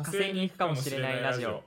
[0.00, 1.64] 火星に行くかもしれないラジオ。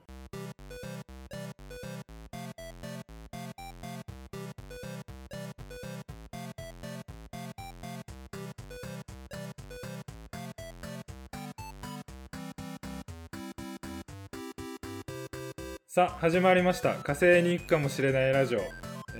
[15.89, 16.93] さあ始まりました。
[16.93, 18.61] 火星に行くかもしれないラジオ。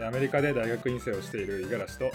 [0.02, 2.12] アメリカで大学院生をしている五十嵐と。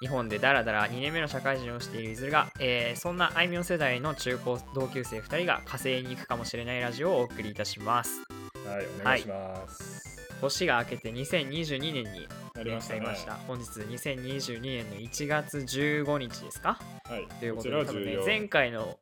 [0.00, 8.22] 日本でダラダラ2年目の社会人をしているいずるが、えーそんなあいみょん世代の中高同級生2人が火星に行くかもしれないラジオをお送りいたします。
[8.66, 13.00] はいお願いします、年が明けて2022年になりましたね。
[13.00, 13.34] なりました。
[13.34, 16.78] 本日2022年の1月15日ですか？
[17.04, 17.26] はい。
[17.40, 18.98] というこことで多分ね前回の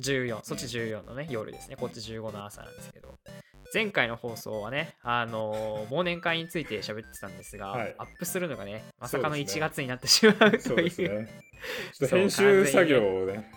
[0.00, 1.76] 14そっち14のね夜ですね。
[1.76, 2.95] こっち15の朝なんですけど
[3.76, 7.94] 前回の放送はねあのー忘年会について喋ってたんですが、はい。
[7.98, 9.60] アップするのがねまさかのそうですね。
[9.64, 10.78] 1月になってしまうとそう。
[10.78, 11.28] いうですね。
[11.92, 13.52] ちょっと編集作業をね、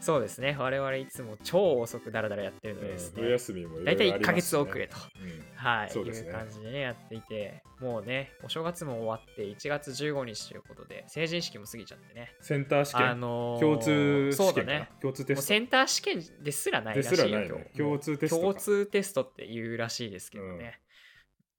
[0.00, 0.56] そうですね。
[0.58, 4.58] 我々いつも超遅くダラダラやってるのでですうん休みもいろ大体1いろありヶますしね。
[4.64, 5.42] 月遅れと、うん。
[5.56, 6.00] はい、ね。
[6.00, 12.34] いう感じでねやっていてもうねお正月も終わって1月15日ということで成人式も過ぎちゃってね。
[12.40, 14.90] センター試験、あのー共通試験そうだね。
[15.00, 15.42] 共通テスト？
[15.42, 17.78] センター試験ですらないらしいよ今日。
[17.78, 18.42] 共通テストか。
[18.42, 20.80] 共通テストっていうらしいですけどね、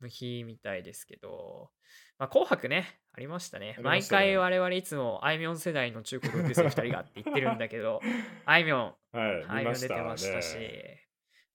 [0.01, 1.69] の日みたいですけど、
[2.20, 3.78] まあ、紅白ねありましたね。
[3.81, 8.02] 毎回我々いつもあいみょん世代の中高同級生2人がって言ってるんだけど
[8.45, 10.58] あいみょんはいあいみょん出てたましたし。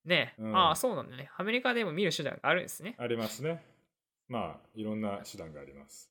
[0.05, 0.35] ね。
[0.55, 1.31] ああそうなんだね。
[1.37, 2.97] アメリカでも見る手段があるんですね。
[2.99, 3.63] ありますね。
[4.29, 6.11] まあいろんな手段があります。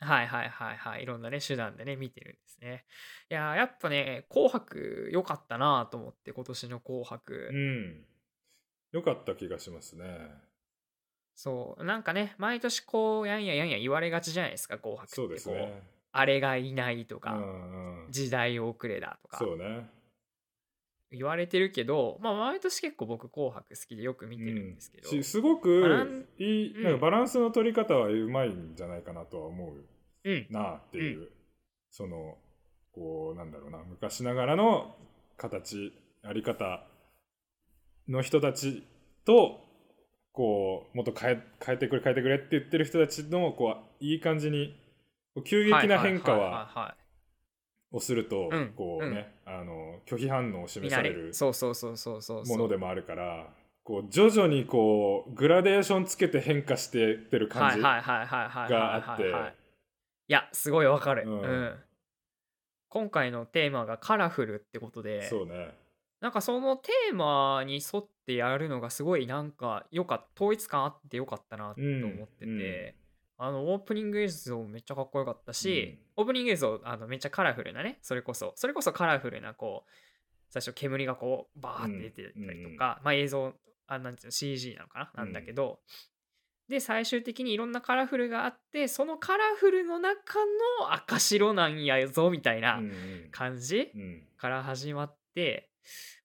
[0.00, 1.02] はいはいはいはい。
[1.02, 2.84] いろんなね手段でね見てるんですね。
[3.30, 8.04] いやーやっぱね紅白良かったなと思って今年の紅白、うん。
[8.92, 10.04] よかった気がしますね
[11.40, 15.14] そうなんかね毎年こうやんややんや言われがちじゃないですか紅白って。
[15.14, 15.82] こそうですね。
[16.10, 18.10] あれがいないとうか、んうん。
[18.10, 19.38] 時代遅れだとか。
[19.38, 19.88] そうね。
[21.12, 26.82] 言われてるけど、まあ、毎年結構僕紅白好きでよく見てるんですけど、しすごくいい、うん。
[26.82, 29.84] なんかバランスの取り方はうまいんじゃないかなとは思う
[30.24, 31.28] うんなっていう、
[31.92, 32.36] その
[32.90, 34.96] こうなんだろうな昔ながらの
[35.36, 35.92] 形
[36.24, 36.84] あり方
[38.08, 38.82] の人たち
[39.24, 39.67] と
[40.38, 44.72] こうもっと変え変えてくれ変えてくれって言ってる人たちのこういい感じに
[45.44, 46.94] 急激な変化は
[47.90, 52.56] をするとうんこうね、あの拒否反応を示されるそうそうそうそうそうそう。
[52.56, 53.48] ものでもあるから
[53.82, 59.32] こう徐々にこうグラデーションつけて変化してってる感じ、があって。
[59.32, 59.54] はい
[60.28, 61.76] やすごいわかる、ううんん。
[62.90, 65.74] 今回のテーマがカラフルってことでそうね
[66.20, 72.60] なんかそのテーマに沿ってやるのがすごいなんかよかった統一感あってよかったなと思ってて、うん。
[72.60, 72.94] うん
[73.40, 79.90] あのオープニング映像めっちゃかっこよかったし、オープニング映像あのめっちゃカラフルなねそれこそそれこそカラフルなこう
[80.50, 83.52] 最初煙がこうバーって出てたりとか、まあ映像
[83.86, 85.78] あなんていうの CG なのかな、なんだけど。
[86.68, 90.34] で最終的にいろんなカラフルがあってそのカラフルの中
[90.80, 93.28] の赤白なんやぞみたいなうんうん。
[93.30, 94.22] 感じ、うん。
[94.36, 95.70] から始まって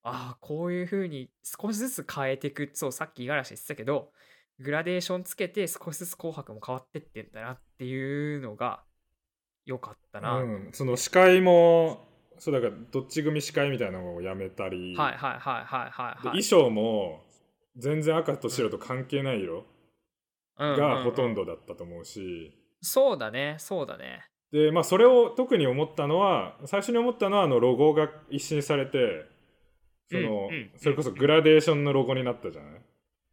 [0.04, 4.12] ああこういう風に少しずつ変えていくそうさっき五十嵐言ってたけど
[4.60, 8.84] グラデーションつけて少しずつ紅白も変わってってんだなっていうのが
[9.66, 12.06] 良かったな、うん、その司会も
[12.40, 17.22] そうだからどっち組司会みたいなのをやめたり、はいはいはいはいはい衣装も
[17.78, 19.66] 全然赤と白と関係ない色
[20.58, 24.24] がほとんどどだったと思うし、そうだねそうだね。
[24.52, 29.26] でまあそれを特に思ったのは最初に思ったのはあのロゴが一新されて
[30.14, 32.72] その、それこそグラデーションのロゴになったじゃない、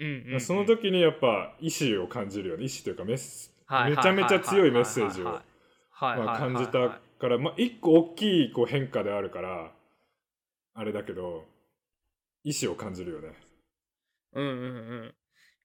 [0.00, 2.64] うんうん、うん、その時にやっぱ意思を感じるよね。
[2.64, 9.70] 意思というかメッセはいめちゃめちゃ強いメッセージをま感じたから、まあ、一個大きいこう変化であるから
[10.74, 11.44] あれだけど
[12.42, 13.28] 意志を感じるよね。
[14.32, 14.56] うんうんう
[15.06, 15.14] ん。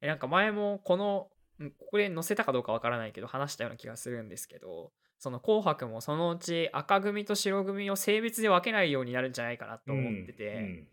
[0.01, 10.87] えなんか前もこのうんここで載せたかどうかわからないけど話したような気がするんですけどその紅白もそのうち赤組と白組を性別で分けないようになるんじゃないかなと思ってて、うん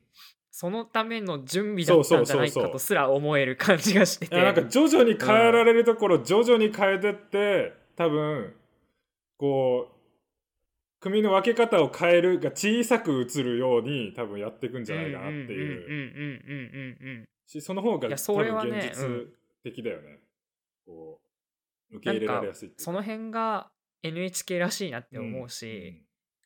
[0.54, 4.28] そのための準備だったんじゃないかとすら思える感じがして。
[4.28, 8.52] てなんか徐々に変えられるところ、徐々に変えてって多分
[9.38, 15.86] こう組の分け方を変えるが小さく映るように多分やっていくんじゃないかなっていう。
[15.86, 15.94] うん。
[15.94, 19.26] うんうんうんうんうんうんしその方が多分現実
[19.64, 20.20] 的だよね。
[20.86, 21.18] こ
[21.90, 23.71] う受け入れられやすいっていうその辺が
[24.02, 26.02] NHK らしいなって思うし、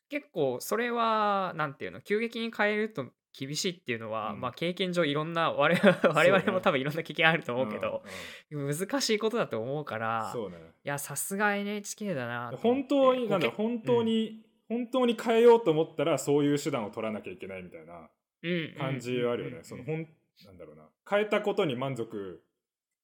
[0.09, 3.07] 結構それはなんていうの急激に変えると
[3.37, 4.41] 厳しいっていうのは、うん。
[4.41, 8.03] まあ経験上いろんな 我々我々も多分いろんな経験あるとうん思うけど、
[8.51, 18.09] うん難しいことだと思うからいやさすが NHK だな本当になんだ本当に、本当に変えようと思ったらそういう手段を取らなきゃいけないみたいな
[18.41, 19.57] うん感じはあるよね。
[19.57, 20.07] うんそのほん
[20.45, 20.89] なんだろうな。
[21.09, 22.41] 変えたことに満足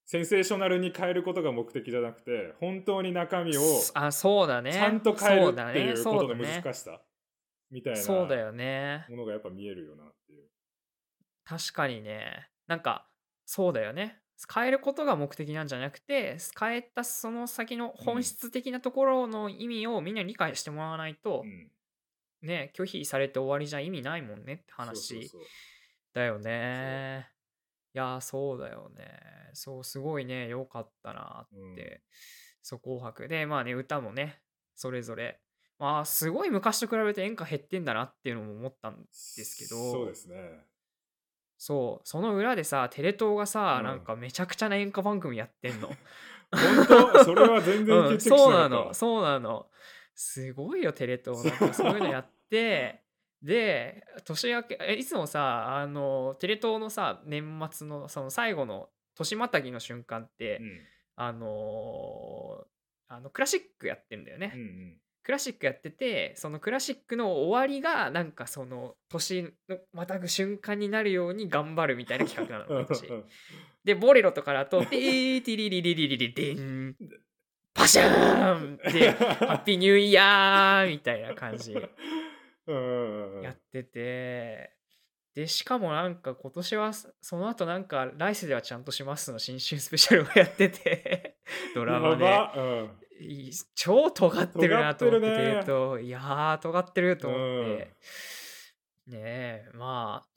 [0.05, 3.61] センセーショナルに変えることが目的じゃなくて本当に中身を
[3.93, 4.73] あそうだね。
[4.73, 6.03] ちゃんと変えるっていうね。
[6.03, 7.01] ことの難しさ
[7.71, 9.05] みたいなそうだよね。
[9.09, 10.49] ものがやっぱ見えるよなっていう。
[11.45, 12.49] 確かにね。
[12.67, 13.07] なんか
[13.45, 14.19] そうだよね。
[14.53, 21.71] 変えることが目的なんじゃなくて変えたその先の本質的なところの意味をみんなに理解してもらわないとう、ん。
[22.41, 25.31] ね拒否されて終わりじゃ意味ないもんねって話
[26.13, 27.29] だよね
[27.95, 29.05] いやそうだよね。
[29.53, 32.01] そうすごいね良かったなって、
[32.61, 33.27] そう紅白。
[33.27, 34.41] でまあね歌もね
[34.75, 35.39] それぞれ。
[35.79, 40.35] まあすごい昔と比べて演歌減ってんだなっていうのも思ったんですけどそうですね。
[41.57, 45.87] そうその裏でさテレ東がさ、うんなんかめちゃくちゃな演歌番組やってんの、
[46.51, 47.23] 本当？
[47.23, 49.69] それは全然うん、そうなのそうなの。
[50.15, 51.45] すごいよテレ東。
[51.47, 53.02] なんかそういうのやって
[53.43, 60.79] で年明けえいつもさあのテレ東のさ年末のその最後の年またぎの瞬間って、うん
[61.15, 62.65] あのー
[63.09, 73.07] あのクラシックやってんだよね、うんうんクラシックやっててそのクラシックの終わりがなんかその年のまたぐ瞬間になるように頑張るみたいな企画なの今年
[73.85, 76.95] でボレロとかだと「ティリリリリリリデン
[77.73, 81.73] パシャーン!」で「ハッピーニューイヤー!」みたいな感じ
[82.71, 84.71] やってて。
[85.35, 91.37] でしかもなんか今年はそその後なんか来世ではちゃんとしますの新春スペシャルをやってて。
[91.73, 92.25] ドラマで。
[92.55, 92.91] うん。
[93.19, 95.59] い超尖ってるなと思っててるね。
[95.61, 97.95] てといやー尖ってると思って、
[99.07, 100.29] ねえまあ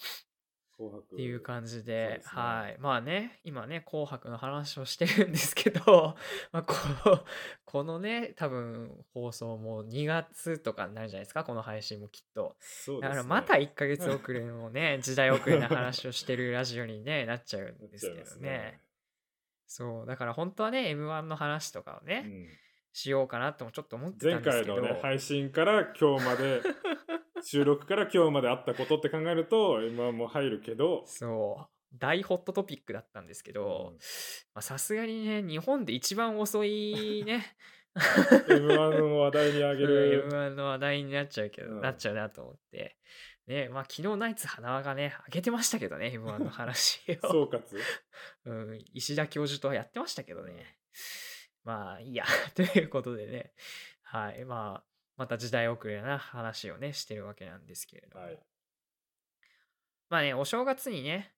[0.79, 2.21] っていう感じでね。
[2.25, 2.77] はい。
[2.81, 6.17] まあね今ね「紅白」の話をしてるんですけど、
[6.53, 6.75] まあ、こ
[7.05, 7.25] の
[7.65, 12.57] このね多分放送も2月とかになるんじゃないですかこの配信もきっと。
[12.89, 13.01] ね。
[13.01, 18.81] だからまた1ヶ月遅れのね 時代遅れな話をしてるラジオに、ね、なっちゃうんですけどね。
[19.67, 22.49] そうだから本当はね m 1の話とかをね、うん。
[22.93, 26.63] しようかなともちょっと思ってた前んですけど、回のね配信から今日まで
[27.49, 31.05] 収録から今日まであったことって考えると M1 も入るけど。
[31.07, 31.97] そう。
[31.97, 33.95] 大ホットトピックだったんですけど
[34.61, 37.57] さすがにね日本で一番遅いね。
[37.95, 40.29] M1 の話題にあげる。
[40.29, 41.81] M1 の話題になっちゃうけど、うん。
[41.81, 42.97] なっちゃうなと思って。
[43.47, 47.63] ねまあ昨日ナイツ花輪がね上げてましたけどね M1 の話を、総括？
[48.45, 50.79] うん、石田教授とはやってましたけどね。
[51.63, 52.25] まあいいや。
[52.57, 53.53] ということでね。
[54.03, 58.39] はいまあまた時代遅れな話をねしてるわけなんですけれども、はい。
[60.09, 61.33] まあね、お正月にね、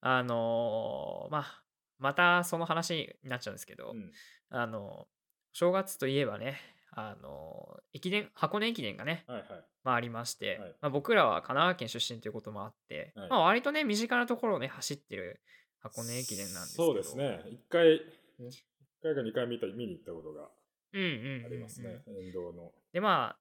[0.00, 1.62] あのーまあ、
[1.98, 4.10] またその話になっちゃうんですけど、うん。
[4.50, 5.06] あの
[5.52, 6.58] 正月といえばね、
[6.92, 9.48] あの駅伝、箱根駅伝がね、はいはい。
[9.82, 10.74] まあ、ありまして、はい。
[10.80, 13.30] まあ、僕らは神奈川県出身ということもあって、はい。
[13.30, 15.40] まあ、割とね、身近なところをね、走ってる
[15.80, 16.86] 箱根駅伝なんですけど。
[16.86, 17.42] そうですね。
[17.50, 17.94] 一回
[18.38, 18.64] 一
[19.02, 20.48] 回か二回見た見に行ったことが
[20.92, 21.46] うんうんうんうん。
[21.46, 22.02] ありますね。
[22.06, 23.38] 沿道ので、まあ、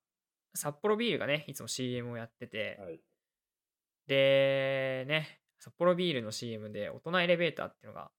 [0.56, 3.00] 札幌ビールがね、いつも CM をやってて、はい。
[4.08, 8.10] で、ね、札幌ビールの CM で大人エレベーターっていうのが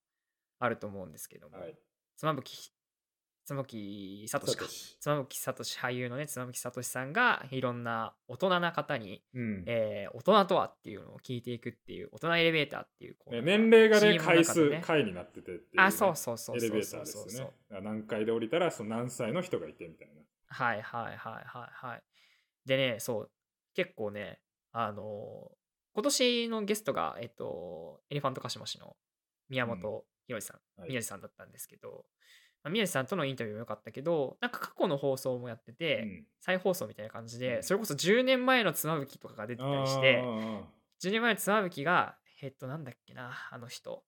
[0.60, 1.76] あると思うんですけども、はい。
[2.16, 2.72] 妻夫木、
[3.44, 4.56] 妻夫木聡。
[4.56, 4.64] か
[5.00, 9.64] 妻夫木聡俳優のね、妻夫木聡さんがいろんな大人な方に、うん。
[9.66, 14.80] えー大人とはっていうのを聞いていくっていう、大人エレベーターっていう年齢がね回数ね。
[14.84, 15.82] 回になっててっていうね。
[15.82, 17.54] あ、そうそうそうエそうレベーターですそうそうよね。
[17.70, 20.23] だから何階で降りたらその何歳の人がいてみたいな
[20.54, 22.02] はいはいはいはいはい。
[22.64, 23.30] でね、そう、
[23.74, 24.40] 結構ね、
[24.72, 25.54] あのー
[25.96, 28.96] 今年のゲストが、えっと、エレファントカシマシの
[29.48, 30.88] 宮本浩次さん、はい。
[30.88, 32.04] 宮地さんだったんですけど、
[32.64, 36.26] まあ、宮地さんとのインタビューも良かったけど、なんか過去の放送もやってて、うん。
[36.40, 37.62] 再放送みたいな感じで、うん。
[37.62, 40.62] それこそ10年前の妻夫木とかが出てたりして、あー
[41.00, 44.02] 10年前の妻夫木が、えっと、なんだっけな、あの人、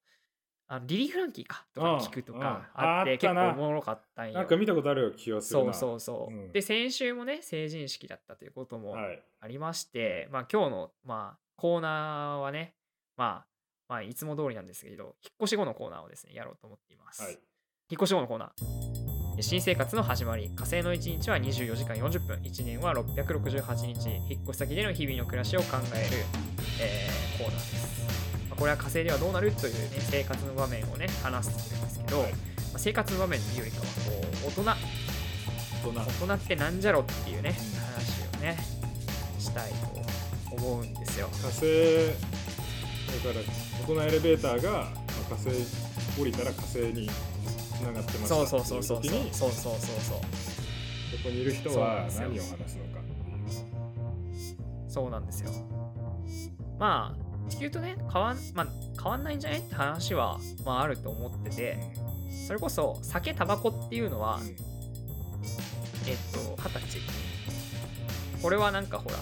[0.68, 4.34] あのリリー・フランキーかとか聞くとかあって、結構おもろかったんよ。
[4.34, 6.34] なんか見たことある気がするそうなそうそう。
[6.34, 12.74] うんで、先週もね、成人式だったということもはいありまして、まあ今日の、まあ、コーナーはね、
[13.16, 13.46] まあ、
[13.88, 17.22] まあ、いつも通りなんですけど、引っ越し後のコーナーをですね、やろうと思っています。
[17.22, 17.38] はい
[17.88, 19.42] 引っ越し後のコーナー。
[19.42, 26.16] 新生活の始まり、火星の1日は24時間40分、1年は668日、引っ越し先での日々の暮らしを考える、
[26.80, 28.15] えーコーナーです。
[28.56, 32.32] まあこれは火星ではどうなるというね、生活の場面をね、話すんですけど、はい。
[32.32, 32.38] ま
[32.74, 33.90] あ、生活の場面というよりかは、こ
[34.44, 36.34] う、大人、大人。
[36.34, 38.56] ってなんじゃろっていうね話をね
[39.38, 39.72] したい
[40.50, 41.28] と思うんですよ。
[41.28, 41.60] 火星
[43.06, 43.44] だから
[43.80, 44.84] 大人エレベーターが、まあ
[45.30, 45.50] 火星
[46.20, 53.00] 降りたら火星につながってましたそうそうそうそうそうそうそうそうそこにいる人は何を話すのか
[54.88, 55.50] そうなんですよ
[56.78, 58.66] まあ地球とね変わん,、まあ、
[59.02, 61.78] 変わんないんじゃないって話は、まあ、あると思ってて
[62.46, 64.46] それこそ酒タバコっていうのは、うん。
[64.46, 67.00] えっと二十歳。
[68.42, 69.16] これはなんかほら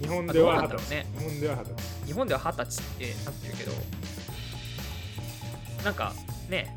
[0.00, 1.06] 日本では二十歳、ね。
[1.18, 2.06] 日本では二十歳。
[2.06, 3.72] 日本では二十歳ってなってるけど
[5.84, 6.12] なんか
[6.48, 6.74] ね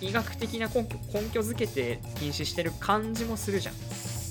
[0.00, 3.74] い医学的な根拠根拠づけて禁止してる感じもするじゃん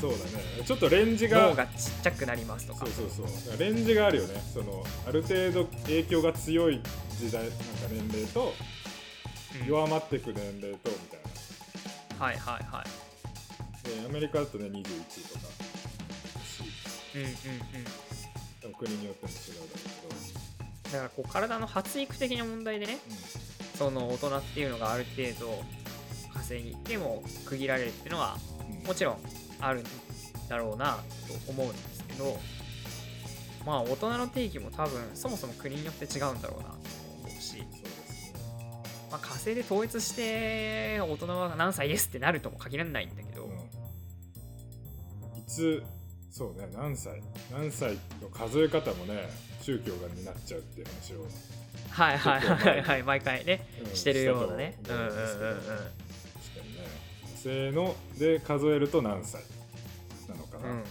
[0.04, 0.22] そうだね。
[0.66, 2.86] ちょっとレンジが脳がちっちゃくなりますとか。
[2.88, 3.58] そうそうそう。
[3.58, 4.42] レンジがあるよね。
[4.54, 6.82] そのある程度影響が強い
[7.18, 7.58] 時代なんか
[7.90, 8.54] 年齢と
[9.62, 9.68] うん。
[9.68, 11.20] 弱まっていく年齢とみたい
[12.20, 12.26] な。
[12.26, 13.88] はいはいはい。
[13.88, 15.46] でアメリカだとね21とか。
[17.16, 17.36] うんうんうん。
[18.60, 19.66] でも国によっても違うだろ
[20.90, 25.64] うだからこう体の発育的な問題でねけど、その大人っていうのがある程度
[26.34, 28.38] 稼ぎでも区切られるっていうのは
[28.70, 28.84] うんうん。
[28.84, 29.84] もちろんあるん
[30.50, 32.38] だろうなと思うんですけど
[33.66, 36.76] まあ大人の定義も多分そもそも国によって違うんだろうなと
[37.26, 37.58] 思うし、
[39.10, 43.52] まあ、火星で統一して大人は何歳ですってなるとも限らないんだけど、うん。
[45.40, 45.84] いつ
[46.32, 49.30] そうね何歳何歳の数え方もね
[49.62, 51.26] 宗教がになっちゃうっていう話を、
[51.90, 54.78] はいはいはいはい毎回ねうんしてるようなね。
[54.90, 55.14] うんうんうんうん。
[55.14, 55.38] 確か
[56.66, 56.88] にね。
[57.24, 59.42] 火星ので数えると何歳
[60.64, 60.84] なうん。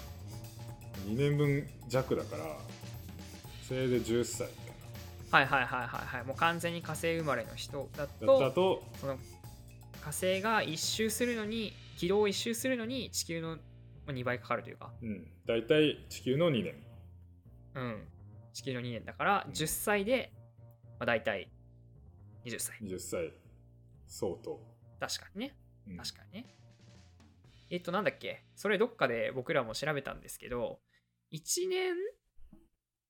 [1.15, 4.73] 2年分弱だから火星で10歳み
[5.31, 6.25] はいはいはいはいはい。
[6.25, 9.17] もう完全に火星生まれの人だたいなだとったとその
[10.01, 13.57] 火星が一周するのに軌道を一周するのに地球の
[14.09, 14.93] 2倍かかるというか。
[15.01, 15.27] うん。
[15.47, 16.75] 大体地球の2年。
[17.75, 18.09] うん。
[18.53, 20.33] 地球の2年だから10歳で、
[20.99, 21.49] まあ、大体
[22.45, 22.79] 20歳。
[22.83, 23.33] 20歳
[24.09, 24.61] 相当、
[25.01, 25.57] 確かにね。
[25.89, 25.97] うん。
[25.97, 26.47] 確かにね
[27.73, 28.45] えっとなんだっけ？
[28.55, 30.81] それどっかで僕らも調べたんですけど
[31.33, 31.95] 1年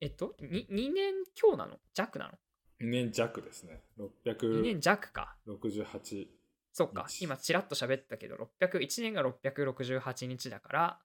[0.00, 1.80] えっと 2, 2年強なの？
[1.92, 2.32] 弱なの
[2.80, 3.82] ？2年弱ですね。
[3.98, 5.36] 2年弱か。
[5.48, 6.28] 668
[6.72, 7.24] そっか日。
[7.24, 11.00] 今ちらっと喋ったけど601年が668日だから。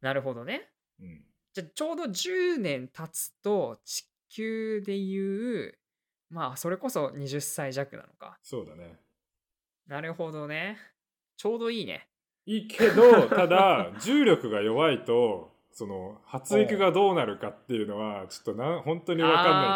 [0.00, 0.70] なるほどね。
[0.98, 1.24] うん。
[1.52, 5.78] じゃあちょうど10年経つと地球でいう
[6.30, 8.38] まあそれこそ20歳弱なのか。
[8.42, 8.98] そうだね。
[9.86, 10.78] なるほどね。
[11.36, 12.08] ちょうどいいね
[12.46, 19.66] いいけど ただ重力が弱いとその発育がどうなるかっていうのはちょっとな本当に分かんないんだよね。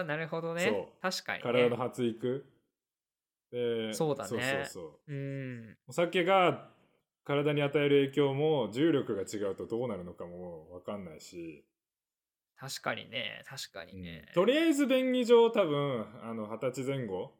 [0.00, 0.88] あなるほどね。
[1.02, 2.46] 確かに、ね、体の発育。
[3.50, 4.28] でそうだね。
[4.28, 5.12] そうそうそう。
[5.12, 5.76] うん。
[5.88, 6.70] お酒が
[7.24, 11.64] 体に与える影響も重力が違うとどうなるのかも分かんないし、
[12.56, 13.42] 確かにね。
[13.46, 17.32] 確かにね、とりあえず便宜上多分あの二十歳前後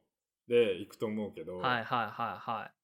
[0.48, 2.83] で行くと思うけど、はいはいはいはい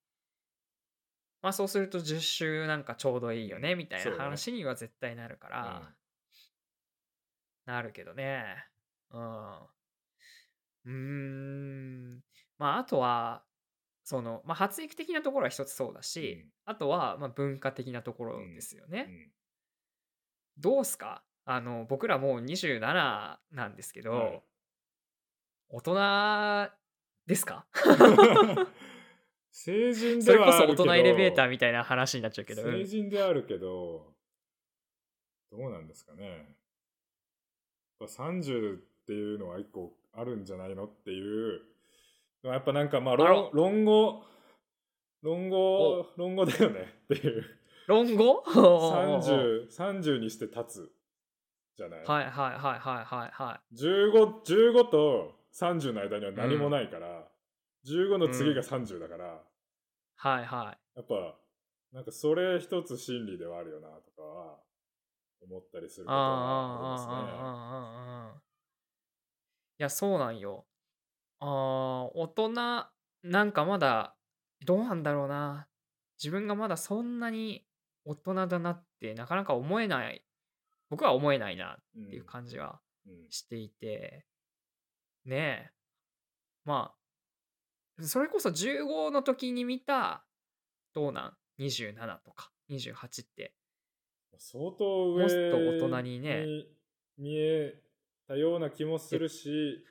[1.42, 5.94] まあそうすると10周なんかちょうどいいよねみたいな話には絶対なるから、
[7.66, 8.66] なるけどね。
[9.10, 9.58] うん。
[10.84, 12.20] うーん。
[12.58, 13.44] まああとは
[14.02, 19.32] その、まあ、発育的なところは一つそうだし、あとはまあ文化的なところですよね、うん。
[20.58, 21.22] どうすか？
[21.44, 24.42] あの僕らもう27なんですけど、はい。
[25.68, 26.70] 大人
[27.26, 27.66] ですか？
[29.52, 34.14] 成人それこそ大ではあるけど人エレベーターみたいな話になっちゃうけど、成人であるけど
[35.50, 36.24] どうなんですかね。
[36.26, 41.60] やっぱ30っていうのは一個あるんじゃないのっていう
[42.42, 44.22] やっぱなんかまああら論論語
[45.22, 46.80] 論語論語だよね
[47.14, 47.44] っていう。
[47.86, 50.92] 論語？30, 30にして立つ
[51.76, 57.26] じゃない、はいはいはいはいはいは 15, 15と30の間には何もないから、
[57.84, 59.42] 15の次が30だから、
[60.16, 60.98] はいはい。
[60.98, 61.38] やっぱ、
[61.92, 64.58] なんかそれ一つ心理ではあるよなとかは
[65.40, 68.40] 思ったりすることはありますね。
[69.78, 70.66] いや、そうなんよ。
[71.38, 72.50] ああ、大人、
[73.22, 74.14] なんかまだ、
[74.66, 75.68] どうなんだろうな。
[76.22, 77.64] 自分がまだそんなに
[78.04, 80.22] 大人だなってなかなか思えない。
[80.90, 82.80] 僕は思えないなっていう感じは
[83.30, 84.26] していて。
[85.24, 85.72] うんうん、ねえ。
[86.66, 86.99] まあ、
[88.02, 90.24] それこそ15の時に見た
[90.94, 93.54] どうなん？27とか28って。
[94.38, 96.46] 相当上もっと大人にね。
[97.18, 97.74] 見え
[98.26, 99.84] たような気もするし、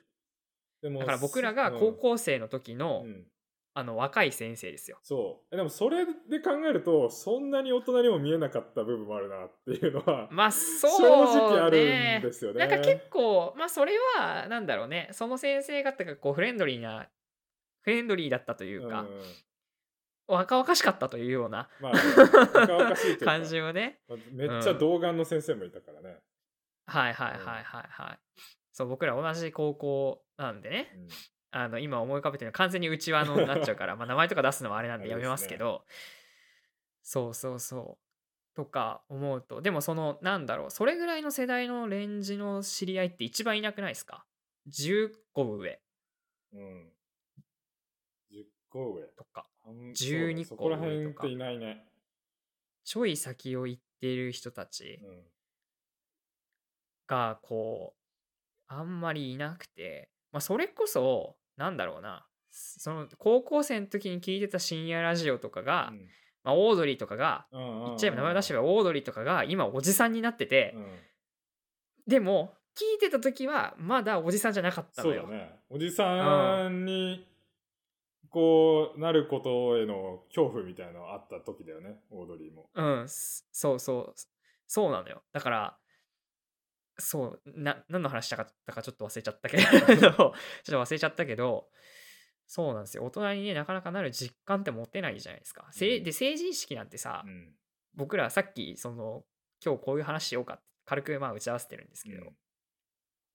[0.82, 3.10] でもだから僕らが高校生の時の、うん。
[3.10, 3.26] うん
[3.72, 4.98] あの若い先生ですよ。
[5.02, 5.54] そう。
[5.54, 12.20] えでもそれで考えるとそんなに大人にも見えなかった部分もあるなっていうのは、まあそう正直あるんね。
[12.22, 12.58] ですよね。
[12.58, 15.08] なんか結構まあそれはなんだろうね。
[15.12, 17.08] その先生方がこうフレンドリーな
[17.82, 19.22] フレンドリーだったというか、うん
[20.26, 21.92] 若々しかったというようなまあ、
[22.60, 26.18] 若々しいというか感じをねまあめっちゃ童顔の先生もいたからね。
[26.86, 28.18] はいはいはいはいはい。
[28.72, 31.08] そう、僕ら同じ高校なんでね、うん
[31.52, 35.84] あの、今思い浮かべてるのは完全にうちわのになっちゃうから、 まあ名前とか出すのはあれなんでやめますけど、
[37.02, 38.56] そうそうそう。
[38.56, 44.26] とか思うと、でもその、なんだろう、それぐらいの世代のレンジの知り合いって一番いなくないですか
[44.68, 45.80] ?10 個上
[46.52, 46.92] うん。
[48.70, 49.02] 10個上。
[49.16, 51.84] とか、あん12そうそこら辺っていないね。
[52.84, 55.22] ちょい先を行っている人たちうん。
[57.06, 58.00] が、こう、
[58.68, 65.92] あんまりいなくて、まあそれこそ、なんだろうな、その高校生の時に聞いてた深夜ラジオとかが、
[66.42, 70.86] まあ、オードリーとかが、うん言っちゃえば名前出してばオードリーとかが今おじさんになってて、うん
[72.06, 75.22] でも聞いてた時はまだおじさんじゃなかったのよ。
[75.22, 75.60] そうだね。
[75.68, 77.24] おじさんに、
[78.30, 82.70] こう、なることへの恐怖みたいなのあった時だよね、オードリーも。
[82.74, 84.14] うん、すそうそう。
[84.66, 85.22] そうなのよ。
[85.32, 85.78] だから、
[86.98, 90.34] そう、な、何の話したかったかちょっと忘れちゃったけど、 ちょっと
[90.64, 91.68] 忘れちゃったけど、
[92.46, 93.04] そうなんですよ。
[93.04, 95.68] 大人にね、なかなかなる実感って持てないじゃないですか。
[95.72, 97.54] せうんで、成人式なんてさ、うん。
[97.94, 99.24] 僕らさっき、その、
[99.64, 102.36] 今日こういう話しようかって軽くまあ打ち合わせてるんですけど、うん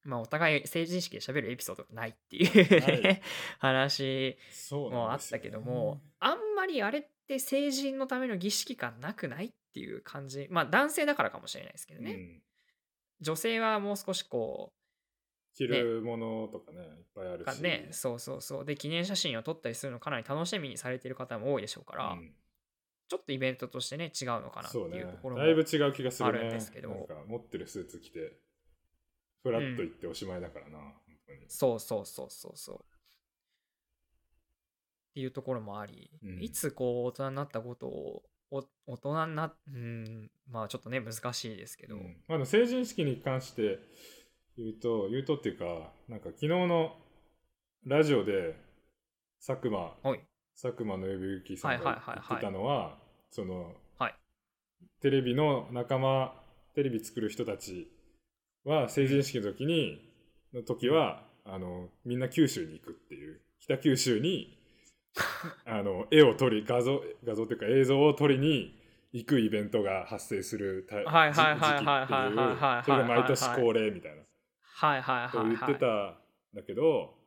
[0.05, 3.21] まあお互い成人式で喋るエピソードがないっていうね
[3.59, 4.37] 話
[4.71, 10.47] もあったけども、あんまりあれって成人のための儀式感なくないっていう感じ。
[10.49, 12.43] まあ男性だからかもしれないですけどね、うん。
[13.21, 14.71] 女性はもう少しこ
[15.55, 17.63] 着るものとかね、いっぱいあるし。
[17.63, 17.87] ね。
[17.91, 18.65] そうそうそう。
[18.65, 22.35] で記念写真を撮ったりするのかなり楽しみにされてる方も多いでしょうから、うん。
[23.07, 26.39] ちょっとイベントとしてね違うのかなっていうところもだいぶ違う気がするね。
[26.39, 26.89] あるんですけど。
[26.89, 28.37] なんか持ってるスーツ着て
[29.45, 30.93] フラッと行っておしまいだからな、本
[31.27, 31.45] 当に。
[31.47, 32.51] そうそうそうそう。
[32.55, 32.75] そう。
[32.77, 32.79] っ
[35.13, 36.41] ていうところもあり、うん。
[36.41, 42.17] いつこう大人になったことをお大人になうんまあちょっとね難しいですけど、うん。
[42.27, 43.77] まあ、成人式に関して
[44.57, 46.95] 言うと言うとっていうかなんか昨日の
[47.85, 48.55] ラジオで
[49.45, 50.21] 佐久間はい。
[50.59, 52.97] 佐久間信之さんはいがはいはいはい言ってたのは
[53.29, 54.15] そのはい。
[55.01, 56.33] テレビの仲間
[56.73, 57.91] テレビ作る人たち
[58.65, 60.01] は成人式の時に
[60.53, 64.57] の時はあのみんな九州に行くっていう北九州に
[65.65, 68.77] あの絵を撮り画像画像っていうか映像を撮りに
[69.13, 71.35] 行くイベントが発生する時期っていう
[72.83, 74.23] それが毎年恒例みたいな
[74.61, 76.17] はいはいと言はいはいってたん
[76.55, 77.17] だけど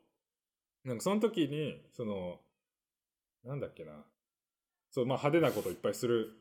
[0.85, 2.41] なんかその時にその
[3.45, 4.05] なんだっけな
[4.91, 6.33] そうまあ派手なこといっぱいする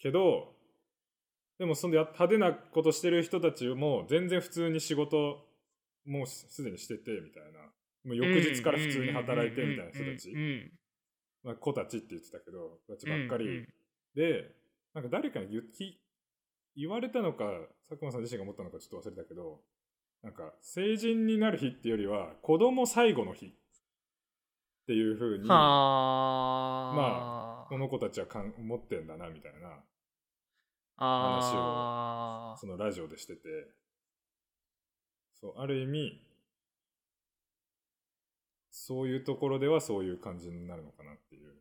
[0.00, 0.54] けど
[1.60, 5.46] でもそのや派手なことしてる人たちも全然普通に仕事
[6.06, 7.60] もうすでにしててみたいな。
[8.02, 10.32] もう翌日から普通に働いてみたいな人たち。
[11.44, 13.66] まあ子たちって言ってたけど子たちばっかり。
[14.14, 14.54] で
[14.94, 16.00] なんか誰かに言き
[16.76, 17.44] 言われたのか
[17.90, 19.60] 佐久間さん自身が思ったのかちょっと忘れたけど
[20.22, 23.50] なんか成人になる日っていうよりは子供最後の日っ
[24.86, 25.54] ていうふうには
[26.92, 26.94] あ。
[26.96, 29.84] まこの子たちはかん思ってんだなみたいな
[31.02, 33.40] あそのラジオでしてて
[35.40, 36.20] そうある意味
[38.70, 41.52] そういうところではそういう感じになるのかなっていう。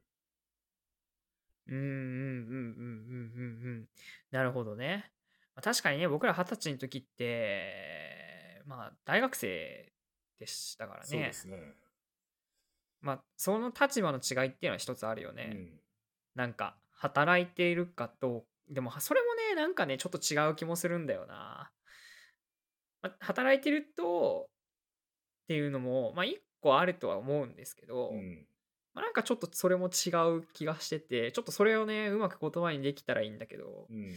[1.68, 3.90] うんうんうんうんうんうんうん
[4.32, 5.12] なるほどね。
[5.56, 9.92] まあ確かにね、僕ら二十歳の時って、まあ、大学生
[10.40, 11.34] でしたからねそうで。
[11.34, 11.58] すね。
[13.02, 15.52] まあ、その立場の違いっていうのは一つあるよね。
[15.54, 15.80] うん
[16.36, 21.72] なんか、働いているかどう、でも、それもね、なんかね、ちょっと違う気もするんだよな。
[23.02, 24.50] まあ、働いてると、
[25.44, 28.46] っていうのも、まあ、一個あるとは思うんですけど、うん。
[28.94, 34.14] まあ、なんかちょっとそれも違う気がしてて、ちょっとそれをね、うまく言葉にできたらいいんだけど、うん。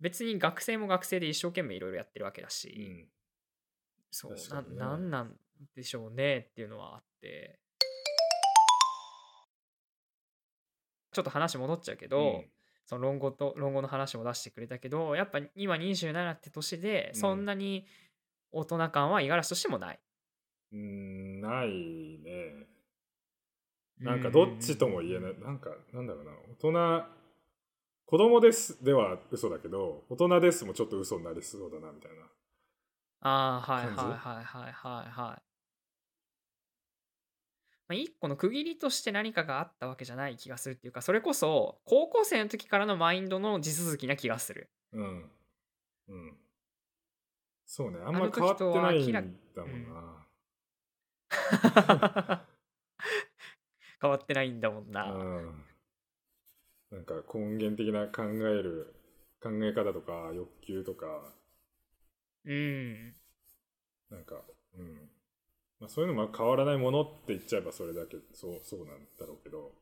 [0.00, 3.08] 別に学生も学生で一生懸命いろいろやってるわけだうし、ん。
[4.12, 4.40] そう、ね。
[4.48, 5.36] ななんなん
[5.74, 7.58] でしょうねっていうのはあって、
[11.12, 12.44] ちょっと話戻っちゃうけど、うん
[12.86, 17.86] その論語と論語の話も出してくれたけど、やっぱ今27って年で、うんそんなに
[18.52, 20.00] 大人感は五十嵐としてもない。
[20.72, 21.68] うーんない
[22.22, 22.66] ね。
[24.00, 25.38] なんかどっちとも言えない。
[25.40, 26.32] なんか、なんだろうな。
[26.60, 27.06] 大人、
[28.06, 32.24] 子供ですでは嘘だけど、大人ですもちょっと嘘になりそうだな、みたいな。
[33.20, 35.43] ああ、はいはいはいはいはいはい。
[37.88, 44.70] まあ、一個の区切りとして何かがあったわけじゃない気がするっていうか、それこそ高校生の時からのマインドの地続きな気がする。
[44.92, 45.30] うん。
[46.08, 46.36] うん。
[47.66, 47.98] そうね。
[47.98, 49.12] あんあま変わってないん
[49.54, 50.26] だもんな。
[54.00, 55.10] 変わってないんだもんな。
[55.12, 55.64] うん。
[56.90, 58.94] なんか根源的な考える、
[59.42, 61.34] 考え方とか欲求とか、
[62.44, 63.14] うん。
[64.10, 64.42] なんか、
[64.78, 65.10] うん。
[65.80, 69.72] まあ、そういうのも変わらないものって言っちゃえばそれだけ、そう、そうなんだろうけど、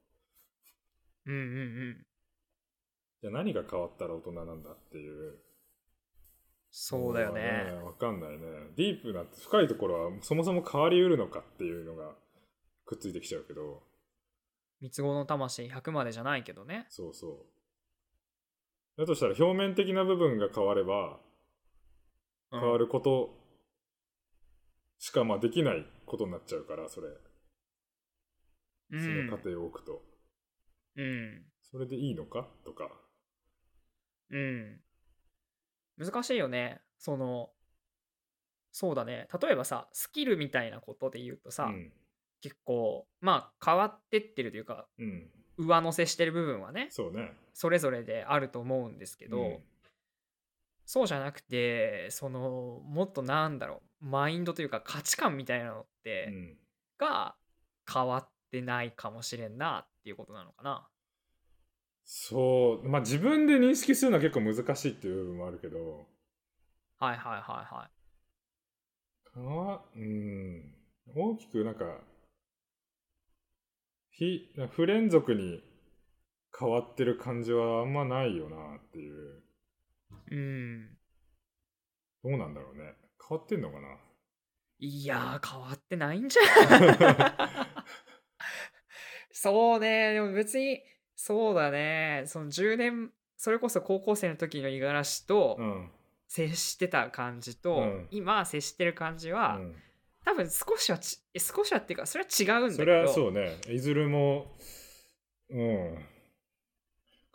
[1.26, 1.44] うんうんう
[1.90, 2.06] ん。
[3.20, 5.38] じゃあ何が変わったら大人なんだっていう。
[6.70, 7.66] そうだよね。
[7.68, 8.38] のはわかんないね。
[8.76, 12.14] ディープな深いところはそもそも変わりうるのかっていうのが
[12.86, 13.82] くっついてきちゃうけど、
[14.80, 16.86] 三つ子の魂100までじゃないけどね。
[16.88, 19.00] そうそう。
[19.00, 21.18] だとしたら表面的な部分が変われば
[22.50, 23.41] うん変わること
[25.02, 27.08] しかまあできないことになっちゃうから、それ。
[27.08, 27.16] う
[28.92, 30.00] そんの過程を置くと。
[30.96, 31.42] うん。
[31.60, 32.46] それでいいのか？
[32.64, 32.88] とか。
[34.30, 34.80] うん。
[35.98, 36.80] 難しいよね。
[36.98, 37.50] その、
[38.70, 39.26] そうだね。
[39.42, 41.92] 例えばさ、スキルみたいなことで言うとさ、うん。
[42.40, 45.28] 結構、まあ変わってってるというか、うん。
[45.58, 47.32] 上乗せしてる部分はね、そうね。
[47.54, 49.58] それぞれであると思うんですけど、うん
[50.84, 56.58] そうじゃなくて、その、もっとなんだろう、マインドというか価値観みたいなのって、うん。
[56.98, 57.34] が
[57.92, 60.88] 変わってないかもしれんなっていうことなのかな。
[62.04, 66.06] そう、まあ自分で認識するのは結構難しいっていう部分もあるけど、
[66.98, 67.90] はいはいはいはい。
[69.34, 70.74] かわうん、
[71.16, 72.00] 大きくなんか、
[74.10, 75.62] 非、不連続に
[76.58, 79.42] 変わってる感じはあんまないよなっていう。
[80.30, 80.98] うん。
[82.22, 83.01] どうなんだろうね。
[83.28, 83.96] 変わってんのかな？
[84.78, 86.42] いやー、変わってないんじゃ
[89.32, 90.82] そうね、でも別に、
[91.14, 95.90] そうだね、その10年、それこそ高校生の時の五十嵐とうん。
[96.28, 99.74] 接してた感じと、うん今接してる感じうは、ん、
[100.24, 100.98] 多分少しは
[101.36, 103.58] 少しはっていうか、それは違うんだけど、それはそうね。
[103.68, 104.56] いずれも、
[105.50, 106.06] うん。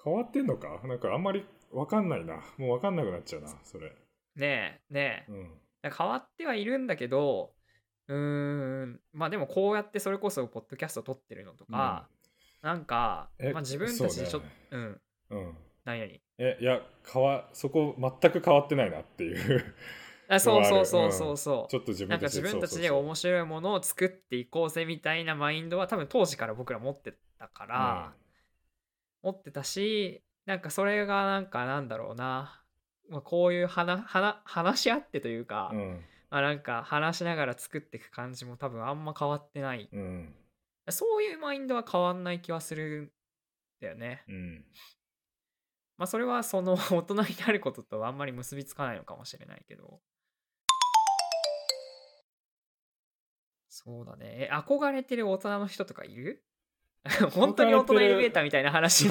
[0.03, 0.81] 変わってんのか？
[0.87, 2.41] なんかあんまりわかんないな。
[2.57, 3.89] もうわかんなくなっちゃうな、それ。
[4.35, 5.31] ねえ、ねえ。
[5.31, 5.61] うん。
[5.91, 7.53] 変わってはいるんだけど、
[8.07, 12.07] うーん、まあでもこうやってそれこそポッドキャスト撮ってるのとか、
[12.61, 15.57] なんか、えまあ自分たちでちょっとね、うん、うん。
[15.85, 16.11] 何々。
[16.39, 19.75] え、いや、変わ、そこ全く変わってないなっていう。
[20.29, 21.71] あそうそうそううんそうそう。
[21.71, 28.13] ちょっと自分なんか自分たちで面白いものを作っていこうぜみたいなマインドは多分当時から僕ら持ってたから、
[29.23, 32.61] 持ってたしなんかそれがなんかなんだろうな、
[33.09, 36.03] まあ、こういう話話話し合ってというか、うん。
[36.29, 39.99] まあ、なんか話しながら作っていく感じも多分あんま変わってない、うん。
[39.99, 40.35] うん。
[40.89, 43.11] そういうマインドは変わんない気はするん
[43.81, 44.65] だよねうん。
[45.97, 49.99] まあそれはその 大人になることとはあんまり結びつかないのかもしれないけど
[53.69, 56.43] そうだねえ憧れてる大人の人とかいる？
[57.31, 59.07] 本当に大人に見えたみたいな話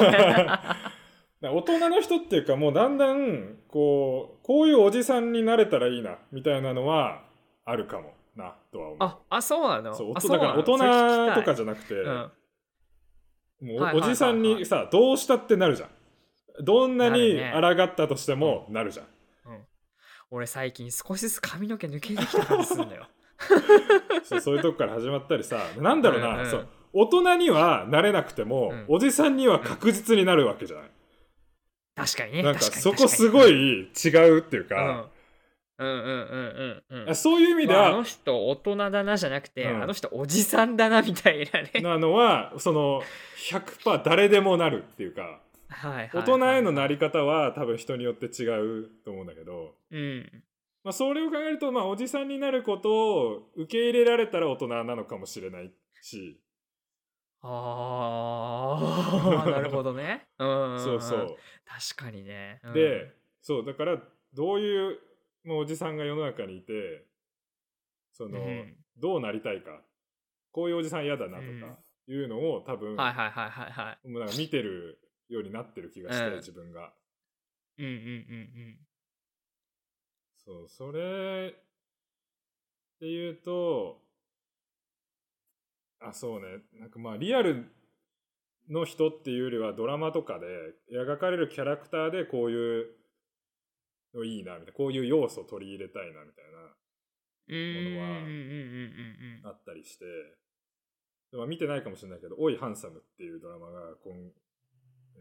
[1.43, 7.23] 大人の人っていうかもうだんだんこうこういうおじさんになれたらいいなみたいなのは
[7.65, 8.97] あるかもなとは思う。
[9.01, 9.95] ああそうなの？
[9.95, 11.95] そうあ大人だから大人とかじゃなくて、
[13.61, 15.91] もうおじさんにさどうしたってなるじゃん。
[16.65, 19.07] どんなに抗ったとしてもなるじゃん。
[20.31, 23.07] 俺最近少しずつ髪の毛抜けてきた感じするんだよ。
[24.25, 26.51] そうそういうとこから始まったりさなんだろうな、うんうん。
[26.51, 28.85] そう大人にはなれなくても、うん。
[28.89, 30.91] おじさんには確実になるわけじゃない。
[31.97, 32.43] 確かにね。
[32.43, 35.09] なんかそこすごい違うっていう確か。
[35.79, 35.89] うん。
[35.89, 39.83] うんうんうんそういう意味ではまああの人大人だなじゃなくて、うん。
[39.83, 41.71] あの人おじさんだなみたいなね。
[41.81, 43.03] なのはその
[43.51, 45.41] 100%誰でもなるっていうか。
[45.69, 46.11] はい。
[46.15, 50.43] 大人へのなり方は多分人によって違うと思うんだけど、うん。
[50.85, 56.39] まあ、それを考えると、まあ、おじさんになることを受け入れられたら大人なのかもしれないし、
[57.43, 58.79] あ
[59.47, 60.29] あ、 なるほどね。
[60.39, 61.37] うんんんそうそう。
[61.65, 62.61] 確かにね。
[62.65, 65.01] うんで、そうだからどういう
[65.45, 67.07] もうおじさんが世の中にいて
[68.13, 69.83] その、うんどうなりたいか
[70.53, 74.09] こういうおじさん嫌だなとかいうのを多分、はいはいはいはいはい。
[74.09, 76.95] もうなんか見てるようになってる気がして、うん自分が。
[77.77, 78.87] うんうんうん
[80.47, 84.01] そう、それっていうと、
[86.01, 86.47] あ、そうね、
[86.81, 87.67] なんかまあリアル
[88.69, 90.47] の人っていうよりはドラマとかで
[90.93, 92.87] 描かれるキャラクターでこういう
[94.15, 96.59] のいいなみたいな、こういう要素を取り入れたいなみたいな、
[97.49, 97.57] うん。
[97.57, 100.05] うんうんものはうんうんうんあったりして、
[101.31, 104.15] でも見てないかもしれないけど、おいハンサムっていうドラマが今、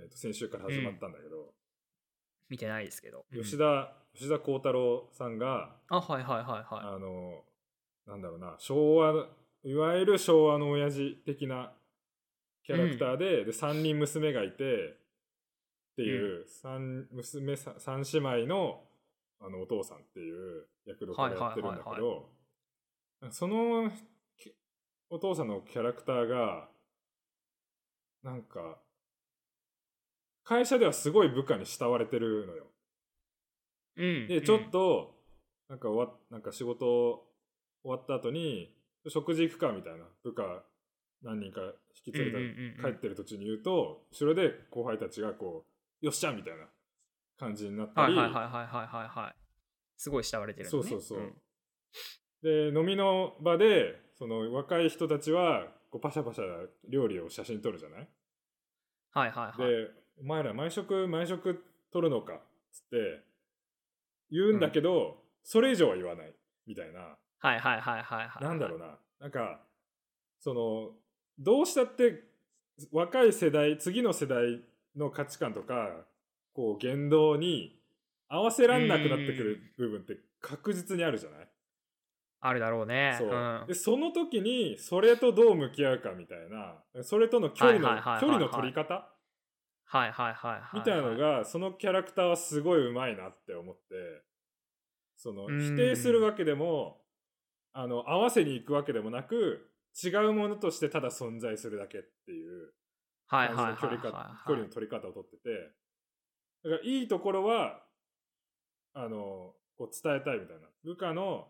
[0.02, 1.54] えーと先週から始まったんだけど、
[2.50, 3.26] 見てないですけど。
[3.32, 3.44] うん。
[3.44, 7.44] 吉田、吉田鋼太郎さんが、あ、はいはいはいはあの、
[8.08, 9.28] なんだろうな、昭和、
[9.66, 11.74] いわゆる昭和の親父的な
[12.64, 18.84] キャラクターで、で、3人娘がいて、っていう、三娘さ、三姉妹の
[19.40, 22.30] あのお父さんっていう役どころやってるんだけど、
[23.32, 23.92] その
[25.10, 26.68] お父さんのキャラクターが、
[28.24, 28.78] なんか、
[30.44, 32.68] 会社ではすごい部下に慕われてるのよ。
[33.98, 34.28] うん。
[34.28, 35.16] で、ちょっと、
[35.70, 37.26] なんか終わなんか仕事
[37.84, 38.75] 終わった後に、
[39.10, 40.64] 食事行くかみたいな部下
[41.24, 41.62] 何人か
[42.06, 42.92] 引き連れた、うんうんうんうん。
[42.94, 45.66] 帰ってる途中に言うと、後ろで後輩たちがこ
[46.02, 46.66] う、よっしゃみたいな
[47.40, 49.08] 感じになったり、はいはいはいはいはいはい。
[49.08, 49.36] はい。
[49.98, 50.70] すごい慕われてるね。
[50.70, 51.20] そうそうそう。
[51.20, 51.34] うん。
[52.44, 58.08] で、飲みの場で、その若い人たちは、こうパシャパシャ料理を写真撮るじゃない？
[59.12, 59.72] はいはいはい。
[59.72, 59.90] で、
[60.20, 62.42] お前ら毎食毎食撮るのかっ
[62.72, 63.24] つって
[64.30, 66.34] 言うんだけど、それ以上は言わない
[66.68, 68.44] みたいな、はいはいはいはいはい。
[68.44, 69.60] なんだろうな、なんか、
[70.40, 70.92] その、
[71.38, 72.24] どうしたって
[72.92, 74.62] 若い世代、次の世代
[74.96, 76.06] の価値観とか、
[76.54, 77.82] こう言動に
[78.30, 81.48] 合わせらんなくなってくる部分って確実にあるじゃない？
[82.40, 83.16] あるだろうね。
[83.18, 83.66] そう、ん。
[83.68, 89.12] でその時にそれとどう向き合うかみたいなそれとの距離の距離の取り方
[89.84, 90.80] はいはいはいはい。
[90.80, 94.24] みたいなのがそのキャラクターはすごいうまいなって思って
[95.18, 97.02] そのうん否定するわけでも
[97.78, 99.70] あの合わせに行くわけでもなく
[100.02, 102.74] 違うものとしてただ存在するだけっていう
[103.30, 105.72] 距離はいか距離の取り方をとってて。
[106.64, 107.84] だからいいところは
[108.94, 110.68] あのこう伝えたいみたいな。
[110.84, 111.48] 部下の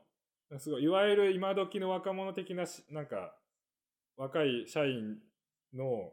[0.58, 3.36] すごいいわゆる今時の若者的なしなんか
[4.18, 5.18] 若い社員
[5.74, 6.12] の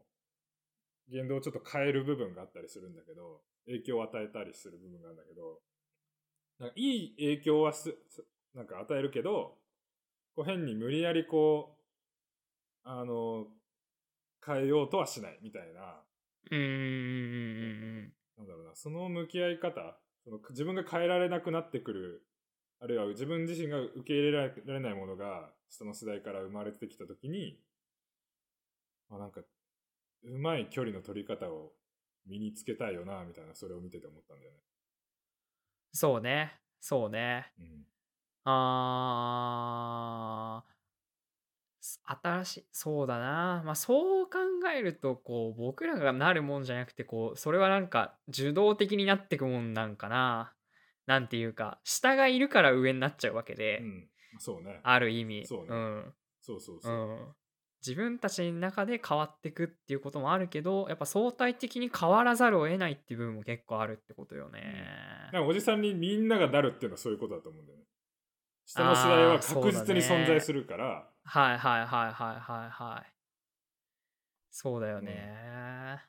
[1.08, 5.60] 言動をちょっと変える部分があったりするんだけど影響を与えたりする部分があるんだけど
[6.58, 9.58] なんかいい影響はすすなんか与えるけど
[10.34, 13.46] こう変に無理やりこうあの
[14.44, 16.02] 変えようとはしないみたいな
[16.50, 16.78] うんうんうんう
[18.08, 22.26] んなんだろうな、その向き合い方、その自分が変えられなくなってくる、
[22.80, 27.60] あるいは自分自身が受け入れられないものが下の世代から生まれてきたときに、
[29.08, 29.42] まあ、なんか、
[30.24, 31.72] うまい距離の取り方を
[32.26, 34.58] 身につけたいよな、みたいな、それを見てて思ったんだよね。
[35.92, 36.58] そうね。
[36.80, 37.52] そうね。
[37.58, 37.91] うん。
[38.44, 40.72] あー
[41.82, 43.62] す新しい、そうだな。
[43.64, 44.38] まあそう考
[44.74, 50.54] えると、こう、僕らがなるもんじゃなくて、こう、それはなんか受動的になってくもんなんかな。
[51.06, 54.08] なんていうか、下がいるから上になっちゃうわけで、うん。
[54.38, 54.80] そうね。
[54.84, 55.44] ある意味。
[55.46, 56.14] そうねん。
[56.40, 56.96] そうそうそうう。
[56.96, 57.34] ん。
[57.84, 64.60] 自分たちの中で変わってくっていうこともあるけど、やっぱ相対的に変わらざるを得ないっていう部分も結構あるってことよね。
[65.32, 67.81] なんかおじさんにみんながなるっていうのはそういうことだと思うんだよね。
[68.72, 73.12] 下の世代は確実に存在するから、はいはいはいはいはいはい。
[74.50, 76.00] そうだよね。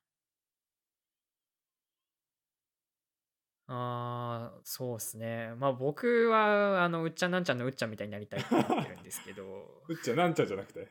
[3.67, 5.53] ああ、そうですね。
[5.57, 9.43] まあ僕は、あの、うっちゃんなんちゃんのうっちゃんみたいになりたいって思ってるんですけど。
[9.89, 10.87] うっちゃなんちゃんじゃなくて？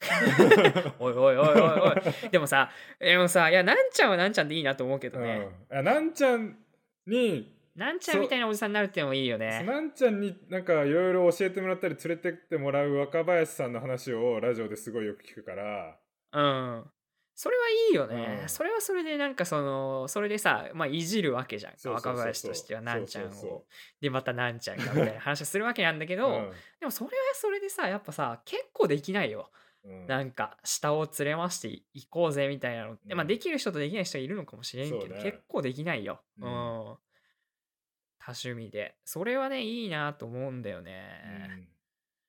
[0.98, 2.30] おいおいおいおいおい。
[2.30, 5.50] でもさ、でもさ、いや、なんちゃんはなんちゃんでいいなと思うけどね。
[5.70, 6.56] うん、あなんちゃん
[7.06, 9.62] になんちゃんみたいなおじさんになるってのもいいよそね。
[9.62, 15.96] なんちゃんになんかいろいろ教えてもらったり連れてってもらう若林さんの話をラジオですごいよく聞くから
[16.32, 16.84] うん。
[17.34, 18.40] それはいいよね。
[18.42, 21.90] うんそれはそれでなんかその、それでさ、まあいじるわけじゃん。
[21.90, 23.64] 若林としてはなんちゃんを。
[23.98, 29.50] で、またなんちゃんがみたいな話をするわけなんだけど、うんでもそれはそれでさ、やっぱさ、結構できないよ。
[29.84, 36.20] うんなんか、下を連れましていこうぜみたいなのっまあできる人とできない人いるのかもしれんけど、ね結構できないよ。
[36.40, 36.96] ううんん。
[38.20, 38.94] 多趣味で。
[39.04, 41.68] それはね、いいなと思うんだよね。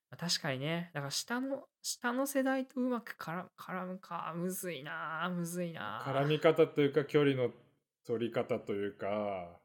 [0.10, 7.52] まあ確かにね、だから下の、下の世代とうまく絡絡むか、むずいなむずいな絡み方というか距離の
[8.06, 9.62] 取り方というか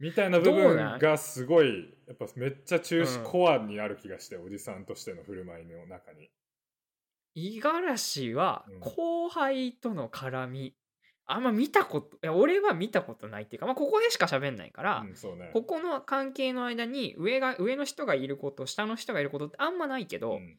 [0.00, 3.24] みたいな部分がすごいやっぱめっちゃ中心、うん。
[3.24, 6.30] コアにある気がしておじさんとしての振る舞いの中に。
[7.34, 8.80] 五十嵐はうん。
[8.80, 10.74] 後輩との絡み、
[11.32, 20.58] あんま見たこと、いや俺は見たことないっていうか、まあ、ここでしか喋んないから、うんそうねここの関係の間に上が上の人がいること下の人がいることってあんまないけど、うん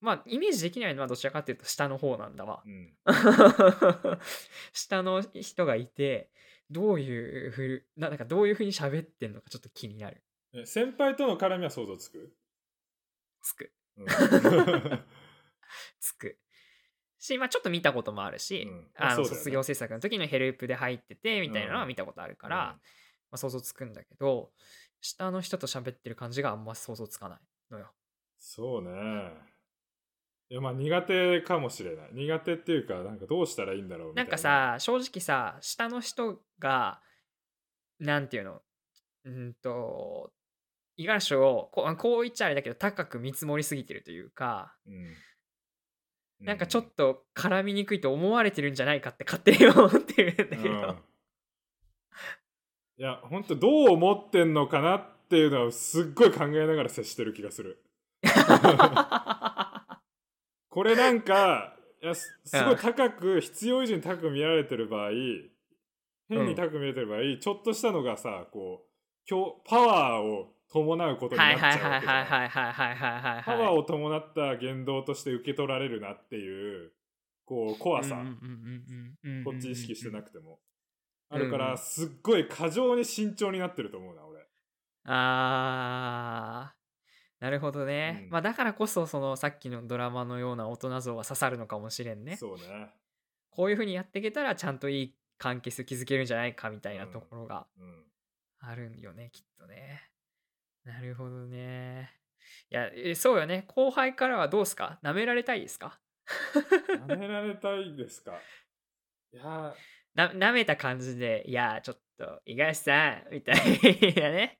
[0.00, 2.70] まあイメージできないのはどちらかっていうと下の方なんだわう。
[2.70, 2.94] ん
[4.72, 6.30] 下の人がいて
[6.70, 10.22] どういうふうななんかどういうふうに喋ってんのかちょっと気になる。
[10.54, 12.34] え先輩との絡みは想像つく、
[13.42, 14.06] つくうん
[16.00, 16.38] つく。
[17.20, 18.88] し、まあちょっと見たこともあるし、うん。
[18.96, 19.28] あのね。
[19.28, 22.78] 卒業制作の時のヘルプで入っててみたいなのは見たことあるから、ま
[23.32, 24.50] あ、想像つくんだけど
[25.00, 27.38] 下の人と喋ってる感じがあんま想像つかない
[27.70, 27.92] のよ。
[28.36, 28.90] そうね。
[30.48, 32.10] いやまあ苦手かもしれない。
[32.12, 34.24] 苦手っていうか、なんかどうしたらいいんだろうみたな。
[34.24, 37.00] いんかさ正直さ下の人が
[38.00, 38.62] なんていうの？
[39.26, 40.32] うんと
[40.96, 45.14] 五十嵐をこうこう言っちゃあれだけど高く見積もりすぎてるというかうん
[46.40, 50.96] なんかちょっと絡みにくいと思われてるんじゃないかって勝手に思ってるんだけど、うん。
[52.98, 57.82] いや本当どう思ってんのかなっていうのはすっごい考えながら接してる気がする。
[60.70, 65.10] これなんかいやすすごい高く必要以上に高く見られてる場合
[66.28, 68.90] 変に高く見られてる場合、ちょっとしたのがさこう
[69.28, 76.92] 今日パワーを伴うことになはいっちゃうわはいはいけじゃんはいはいはいはいはいはいパワーを伴った言動として受け取られるなっていう
[77.44, 78.24] こう怖さ、
[79.44, 80.60] こっち意識してなくくても。
[81.30, 84.46] あるかうんうんら、すっごい過剰に慎重になってると思うな、俺。
[85.04, 92.90] あーなるほどね、うんまあだからこそそのさっきのドラマのような大人像は刺さるのかもしれんねそうね。
[93.48, 98.04] こういう風にやっていけたらちゃんといい関係性築けるんじゃないかみたいなところがうん。
[98.60, 100.09] あるんよね、きっとね。
[100.84, 102.10] なるほどね。
[102.70, 103.64] いや、えそうよね。
[103.68, 104.98] 後輩からはどうすか？
[105.02, 106.00] 舐められたいですか？
[107.06, 108.32] 舐められたいですか？
[109.32, 109.74] いや。
[110.14, 113.56] な舐めた感じで、いや、ちょっと、五十嵐さん、みたい
[114.16, 114.58] なね、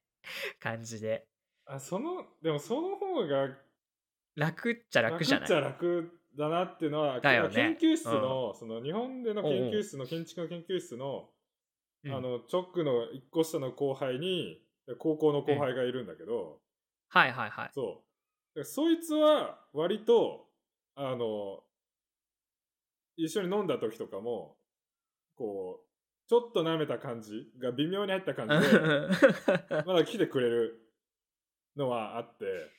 [0.60, 1.26] 感じで。
[1.66, 3.48] ーあ、その、でもその方が
[4.36, 5.44] 楽っちゃ楽じゃない？
[5.46, 11.28] っちゃ楽だなっていうのは、だよね研究室の、その日本での研究室の、建築の研究室の、
[12.04, 12.12] うん。
[12.14, 14.62] あの、直の一個下の後輩に、
[14.96, 16.60] 高校の後輩がいるんだけど、
[17.08, 17.70] はいはいはい。
[17.74, 18.02] そ
[18.54, 18.58] う。
[18.58, 20.46] でそいつは割と、
[20.94, 21.62] あの、
[23.16, 24.56] 一緒に飲んだ時とかも、
[25.36, 30.80] こう、ちょっと舐めた感じが微妙に入った感じで、 まだ来てくれる
[31.76, 32.70] のはあって、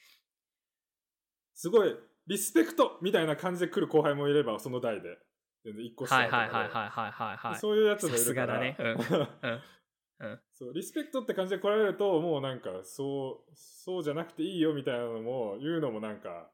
[1.54, 1.95] すごい
[2.28, 5.19] リスペクトみたいな感じで来る後輩もいれば、その代で。
[5.63, 7.60] 全然一個下はいとかではいはいはいはいはいはい。
[7.60, 8.47] そういうやつもいさするから。
[8.47, 8.76] がだね。
[8.80, 9.62] うん。
[10.21, 10.39] うん。
[10.53, 16.49] そうリスペクトって感じで来られるともうなんかそうそうじゃなくていいよみたいなのも言うのもなんか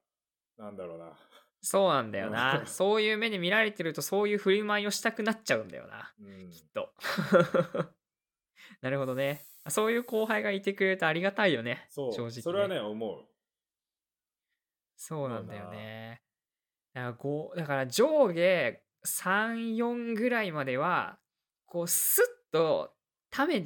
[0.57, 1.13] なんだろうな、
[1.61, 2.63] そうなんだような。
[2.63, 6.13] ん そういう目で見られてると、そういう振る舞いをしたくなっちゃうんだよな。
[6.19, 6.93] うん、きっと。
[8.81, 9.45] なるほどね。
[9.69, 11.85] そういう後輩がいてくれるとありがたいよね。
[11.89, 13.27] そう正直、それはね思う
[14.95, 16.23] そうなんだよね。
[16.93, 21.19] だからだから上下3、4ぐらいまでは、
[21.65, 22.96] こうスッと
[23.37, 23.63] ため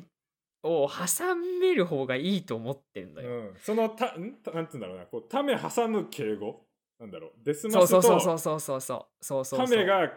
[0.63, 3.29] を挟める方がいいと思ってんのよ。
[3.29, 4.33] うん、そのたん？
[4.43, 5.05] たなんて言うんだろうな。
[5.05, 6.65] こうため挟む敬語？
[6.99, 7.31] なんだろう。
[7.43, 9.67] デスそうマスとそうそうそうそうそうそうそうそう。
[9.67, 10.11] ためが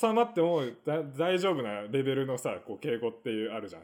[0.00, 3.82] 挟まってもだ大丈夫なレベルのさこう敬語っていうあるじゃん。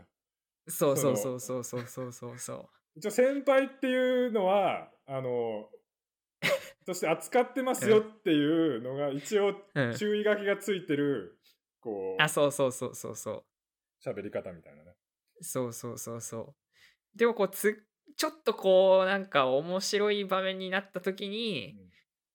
[0.69, 2.69] そうそうそうそうそうそうそうそう。
[2.95, 5.69] 一応先輩っていうのはあの
[6.87, 9.95] として扱ってますよっていうのが一応うん。
[9.97, 11.37] 注意書きがついてる
[11.81, 13.45] こうあそうそうそうそうそう。
[14.03, 14.93] 喋り方みたいなね
[15.41, 16.55] そうそうそうそう。
[17.19, 17.85] でもこうつ
[18.17, 21.77] ちょっとこうなんか面白い場面になった時に、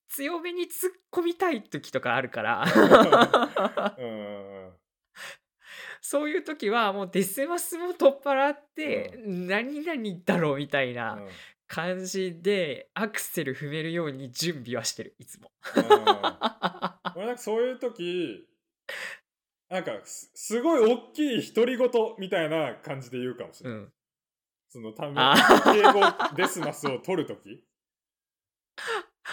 [0.09, 0.69] 強めに突っ
[1.11, 2.65] 込みたい時とかあるから。
[3.97, 4.71] うんうんうん。
[6.01, 11.29] そういう時はもうデスマスも取っ払って、何々だろうみたいなうん。
[11.71, 15.53] 感じでアクセル踏めるように準備はしてるいつも。
[15.77, 15.83] うん。
[17.15, 18.45] 俺なんかそういう時
[19.71, 23.89] なんかすすごい大きい独り言みたいな感じで言うかもしれない、うん、
[24.69, 26.01] そのためあ敬語
[26.35, 27.63] デスマスを取る時。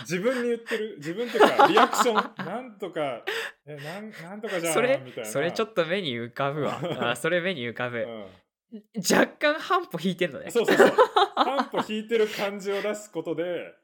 [0.02, 2.14] 自分に言ってる自分っていうかリアクション。
[2.46, 3.24] なんとか
[3.66, 5.30] えなんなんとかじゃんそれみたいな。
[5.30, 6.80] それちょっと目に浮かぶわ。
[7.10, 8.82] あそれ目に浮かぶ、うん。
[8.96, 10.52] 若干半歩引いてんのね。
[10.52, 10.92] そうそうそう。
[11.34, 13.74] 半歩引いてる感じを出すことで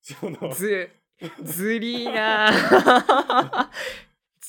[0.00, 0.90] そのず
[1.42, 3.68] ずりーなー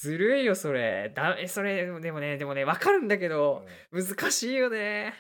[0.06, 1.12] ずるいよそれ。
[1.16, 3.62] だえそれでもねでもねわかるんだけうん。
[3.62, 5.14] ど難しいよね。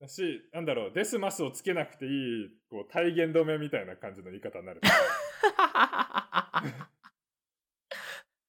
[0.00, 4.80] だしなんだろうデスマスをつけなくていいこう体言止めみたいな感じの言い方になる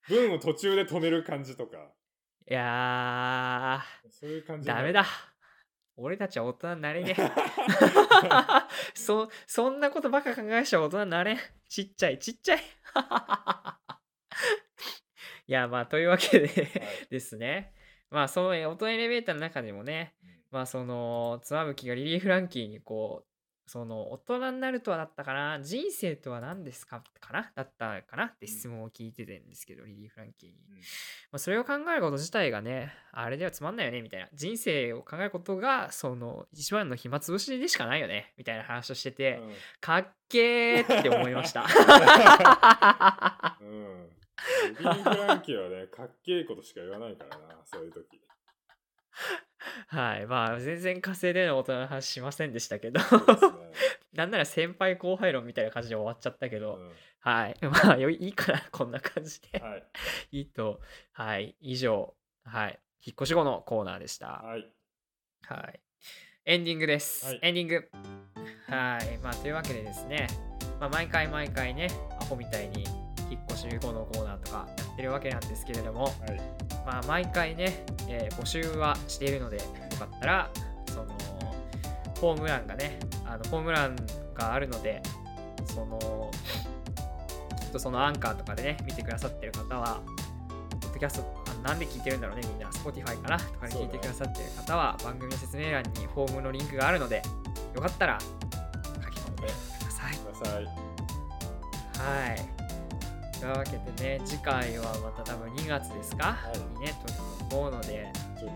[0.08, 1.78] 文を途中で止める感じとか。
[2.50, 5.06] いやそういう感ーじダメだ。
[5.98, 7.22] 俺たちは大人になれねえ。
[8.96, 11.38] そそんなことばっか考えちゃ大人になれん。
[11.70, 12.62] ちっちゃいちっちゃい
[15.48, 17.08] いやまあというわけではい。
[17.10, 17.74] ですね。
[18.10, 20.14] まあその大人エレベーターの中でもね
[20.52, 23.26] まあその妻夫木がリリー・フランキーにこう
[23.70, 27.04] その大人になるとはだったかな人生とは何ですか？
[27.22, 30.76] かなだったかなって質問を聞いててんですけど、リリー・フランキーに、うん。
[30.76, 30.82] ま
[31.34, 34.28] あ、それを考えること自体がねあれではつまんないよねみたいな。
[34.34, 41.66] 人生を考えることがその一番の暇つぶしでしかないよねみたいな話をしてて、うんかっけーって思いました。
[43.62, 44.10] うん
[44.68, 48.22] リリー・フランキーはね かっけえことしか言わないからなそういう時
[49.88, 50.26] はい。
[50.26, 53.06] まあ、全然火星での大人の話しませんでしたけど、ね。
[54.14, 57.56] なんなら先輩後輩論みたいな感じで終わっちゃったけど、うはい。
[57.64, 59.64] まあ、よいいかな、こんな感じでん。。
[59.64, 59.84] はい。
[60.32, 60.82] いいと、
[61.12, 61.56] はい。
[61.60, 62.80] 以上、はい。
[63.06, 64.28] 引っ越し後のコーナーでした。
[64.28, 64.72] はい。
[65.44, 65.80] はい。
[66.46, 67.26] エンディングです。
[67.26, 67.90] はいエンディング。
[68.68, 69.18] はい。
[69.20, 70.28] まあ、というわけでですね、
[70.80, 71.88] まあ、毎回毎回ね、
[72.20, 72.84] アホみたいに
[73.32, 76.14] 引っ越し後のコーナーとかやってるわけなんですけれども、はい。
[76.86, 79.64] まあ、毎回ね、えー募集はしているので、よ
[79.98, 80.50] かったら、
[80.88, 81.06] その、
[82.20, 83.96] ホームランがね、あのホームラン
[84.34, 85.02] があるので、
[85.66, 86.32] その、
[87.60, 90.02] きっとそのアンカーとかでね、見てくださってる方は、
[90.82, 97.22] ポッドキャスト、あなんで聞いてるんだろうね、みんな、Spotify かなとかで聞いてくださってる方は、番組の説明欄にフォームのリンクがあるので、
[97.76, 100.16] よかったら書き込んでください。
[100.18, 100.66] ください。
[100.66, 102.61] はい。
[103.42, 103.72] というわけ
[104.02, 107.20] でね、次回はまた多分2月ですか、はいにね、撮る
[107.50, 108.08] と思うので、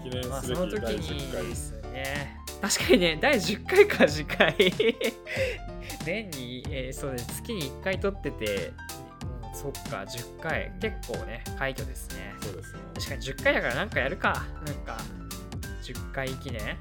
[0.04, 1.42] 記念まあ、すその時べき第10回。
[1.44, 4.56] にですね、確かにね、第10回か、次回。
[6.06, 8.74] 年に、えーそうです、月に1回撮ってて、
[9.56, 10.72] そっか、10回。
[10.80, 12.36] 結構ね、快挙ですね。
[12.44, 12.80] そうですね。
[12.94, 14.46] 確かに10回だからなんかやるか。
[14.68, 14.98] なんか、
[15.82, 16.78] 10回記念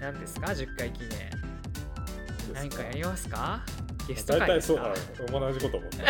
[0.00, 1.30] 何ですか ?10 回記念。
[2.54, 3.62] 何かやりますか？
[4.14, 5.24] ゲスト大体そう会ですか？
[5.32, 6.02] だ、同じこと思った。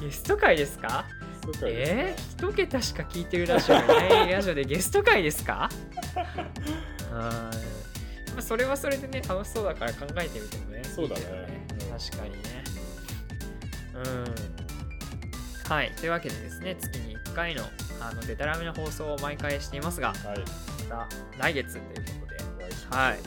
[0.00, 1.04] ゲスト会ですか？
[1.64, 5.68] えー、一桁しか聞いてるラジオがいない ラジオでゲスト会ですか？
[7.10, 7.50] うんま
[8.38, 10.82] あそれはそれでね楽しそうだから考えてみてもね。
[10.84, 11.20] そうだね。
[11.20, 12.64] いいけどうん確かにね。
[13.94, 13.98] う
[15.70, 15.72] ん。
[15.72, 15.92] はい。
[15.96, 17.64] というわけでですね月に1回の
[18.00, 20.18] あのデタラメな放送を毎回していますがはい。
[20.88, 21.92] また来月というこ
[22.26, 22.96] とで。
[22.96, 23.18] はい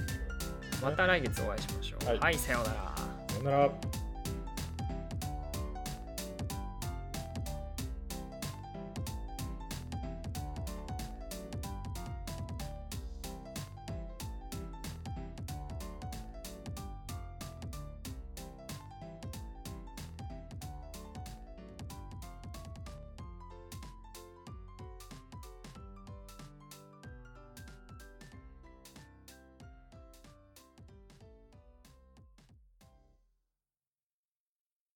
[0.82, 2.08] また来月お会いしましょう。
[2.08, 2.20] はい。
[2.20, 2.96] はい、さようなら。
[3.28, 4.05] さよなら。